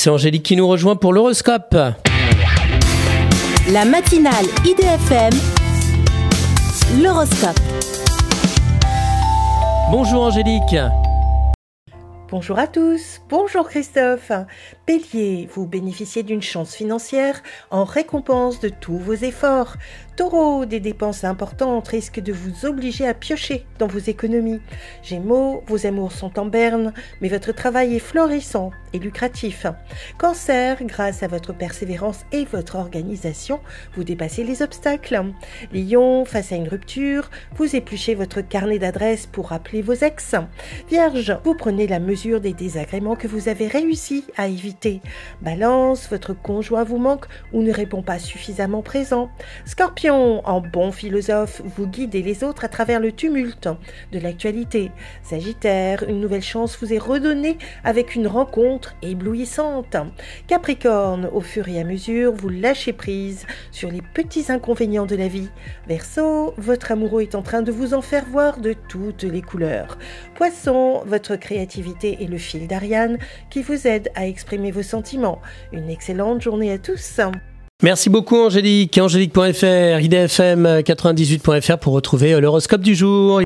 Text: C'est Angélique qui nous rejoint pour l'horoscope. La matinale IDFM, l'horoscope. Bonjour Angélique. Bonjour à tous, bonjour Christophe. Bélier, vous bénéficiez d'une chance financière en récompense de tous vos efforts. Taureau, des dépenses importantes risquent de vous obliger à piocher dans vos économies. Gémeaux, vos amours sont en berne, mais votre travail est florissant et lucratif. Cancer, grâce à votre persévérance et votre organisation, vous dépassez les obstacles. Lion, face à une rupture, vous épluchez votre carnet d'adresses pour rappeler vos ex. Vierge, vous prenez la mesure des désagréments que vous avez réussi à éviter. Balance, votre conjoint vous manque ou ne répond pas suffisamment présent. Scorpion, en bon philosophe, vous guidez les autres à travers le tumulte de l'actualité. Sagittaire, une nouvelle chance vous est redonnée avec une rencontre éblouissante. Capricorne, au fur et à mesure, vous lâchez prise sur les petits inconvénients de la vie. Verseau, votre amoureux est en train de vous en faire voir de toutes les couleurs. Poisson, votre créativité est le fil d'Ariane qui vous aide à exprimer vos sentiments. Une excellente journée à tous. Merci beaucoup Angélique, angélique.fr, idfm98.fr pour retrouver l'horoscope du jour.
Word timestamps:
C'est 0.00 0.10
Angélique 0.10 0.44
qui 0.44 0.54
nous 0.54 0.68
rejoint 0.68 0.94
pour 0.94 1.12
l'horoscope. 1.12 1.74
La 3.72 3.84
matinale 3.84 4.44
IDFM, 4.64 5.32
l'horoscope. 7.02 7.58
Bonjour 9.90 10.22
Angélique. 10.22 10.76
Bonjour 12.30 12.58
à 12.58 12.66
tous, 12.66 13.22
bonjour 13.30 13.66
Christophe. 13.70 14.30
Bélier, 14.86 15.48
vous 15.50 15.66
bénéficiez 15.66 16.22
d'une 16.22 16.42
chance 16.42 16.74
financière 16.74 17.42
en 17.70 17.84
récompense 17.84 18.60
de 18.60 18.68
tous 18.68 18.98
vos 18.98 19.14
efforts. 19.14 19.76
Taureau, 20.14 20.66
des 20.66 20.78
dépenses 20.78 21.24
importantes 21.24 21.88
risquent 21.88 22.20
de 22.20 22.34
vous 22.34 22.66
obliger 22.66 23.08
à 23.08 23.14
piocher 23.14 23.64
dans 23.78 23.86
vos 23.86 23.98
économies. 23.98 24.60
Gémeaux, 25.02 25.64
vos 25.66 25.86
amours 25.86 26.12
sont 26.12 26.38
en 26.38 26.44
berne, 26.44 26.92
mais 27.22 27.28
votre 27.28 27.52
travail 27.52 27.96
est 27.96 27.98
florissant 27.98 28.72
et 28.92 28.98
lucratif. 28.98 29.66
Cancer, 30.18 30.78
grâce 30.82 31.22
à 31.22 31.28
votre 31.28 31.52
persévérance 31.52 32.24
et 32.32 32.44
votre 32.44 32.76
organisation, 32.76 33.60
vous 33.94 34.04
dépassez 34.04 34.44
les 34.44 34.62
obstacles. 34.62 35.22
Lion, 35.72 36.24
face 36.24 36.52
à 36.52 36.56
une 36.56 36.68
rupture, 36.68 37.30
vous 37.56 37.76
épluchez 37.76 38.14
votre 38.14 38.40
carnet 38.40 38.78
d'adresses 38.78 39.26
pour 39.26 39.48
rappeler 39.48 39.82
vos 39.82 39.94
ex. 39.94 40.34
Vierge, 40.88 41.38
vous 41.44 41.54
prenez 41.54 41.86
la 41.86 42.00
mesure 42.00 42.40
des 42.40 42.52
désagréments 42.52 43.16
que 43.16 43.28
vous 43.28 43.48
avez 43.48 43.66
réussi 43.66 44.24
à 44.36 44.48
éviter. 44.48 45.00
Balance, 45.42 46.08
votre 46.10 46.32
conjoint 46.34 46.84
vous 46.84 46.98
manque 46.98 47.26
ou 47.52 47.62
ne 47.62 47.72
répond 47.72 48.02
pas 48.02 48.18
suffisamment 48.18 48.82
présent. 48.82 49.30
Scorpion, 49.64 50.46
en 50.46 50.60
bon 50.60 50.92
philosophe, 50.92 51.62
vous 51.64 51.86
guidez 51.86 52.22
les 52.22 52.44
autres 52.44 52.64
à 52.64 52.68
travers 52.68 53.00
le 53.00 53.12
tumulte 53.12 53.68
de 54.12 54.18
l'actualité. 54.18 54.90
Sagittaire, 55.22 56.04
une 56.08 56.20
nouvelle 56.20 56.42
chance 56.42 56.78
vous 56.80 56.92
est 56.92 56.98
redonnée 56.98 57.58
avec 57.84 58.14
une 58.14 58.26
rencontre 58.26 58.77
éblouissante. 59.02 59.96
Capricorne, 60.46 61.28
au 61.32 61.40
fur 61.40 61.68
et 61.68 61.80
à 61.80 61.84
mesure, 61.84 62.32
vous 62.32 62.48
lâchez 62.48 62.92
prise 62.92 63.46
sur 63.70 63.90
les 63.90 64.02
petits 64.14 64.50
inconvénients 64.50 65.06
de 65.06 65.16
la 65.16 65.28
vie. 65.28 65.48
Verseau, 65.86 66.54
votre 66.56 66.92
amoureux 66.92 67.22
est 67.22 67.34
en 67.34 67.42
train 67.42 67.62
de 67.62 67.72
vous 67.72 67.94
en 67.94 68.02
faire 68.02 68.24
voir 68.26 68.60
de 68.60 68.74
toutes 68.88 69.24
les 69.24 69.42
couleurs. 69.42 69.98
Poisson, 70.34 71.02
votre 71.06 71.36
créativité 71.36 72.18
est 72.22 72.28
le 72.28 72.38
fil 72.38 72.66
d'Ariane 72.66 73.18
qui 73.50 73.62
vous 73.62 73.86
aide 73.86 74.10
à 74.14 74.26
exprimer 74.26 74.70
vos 74.70 74.82
sentiments. 74.82 75.40
Une 75.72 75.90
excellente 75.90 76.42
journée 76.42 76.72
à 76.72 76.78
tous. 76.78 77.20
Merci 77.84 78.10
beaucoup 78.10 78.36
Angélique, 78.36 78.98
angélique.fr, 78.98 80.00
idfm98.fr 80.00 81.78
pour 81.78 81.92
retrouver 81.92 82.40
l'horoscope 82.40 82.80
du 82.80 82.96
jour. 82.96 83.36